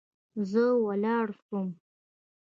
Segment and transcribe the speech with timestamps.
[0.49, 1.67] زه ولاړ سوم.